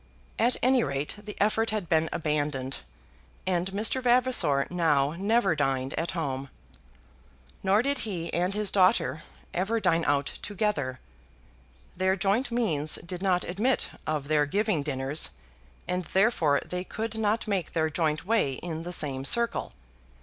[0.39, 2.77] At any rate the effort had been abandoned,
[3.45, 4.01] and Mr.
[4.01, 6.49] Vavasor now never dined at home.
[7.61, 9.21] Nor did he and his daughter
[9.53, 10.99] ever dine out together.
[11.95, 15.29] Their joint means did not admit of their giving dinners,
[15.87, 19.71] and therefore they could not make their joint way in the same circle.